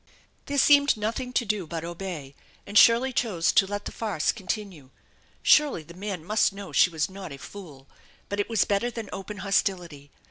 There 0.47 0.57
seemed 0.57 0.97
nothing 0.97 1.31
to 1.33 1.45
do 1.45 1.67
but 1.67 1.83
obey, 1.85 2.33
and 2.65 2.75
Shirley 2.75 3.13
chose 3.13 3.51
to 3.51 3.67
let 3.67 3.85
the 3.85 3.91
farce 3.91 4.31
continue. 4.31 4.89
Surely 5.43 5.83
the 5.83 5.93
man 5.93 6.25
must 6.25 6.53
know 6.53 6.71
she 6.71 6.89
was 6.89 7.07
not 7.07 7.31
a 7.31 7.37
fool, 7.37 7.87
but 8.27 8.39
it 8.39 8.49
was 8.49 8.65
better 8.65 8.89
than 8.89 9.09
open 9.13 9.37
hostility. 9.45 10.09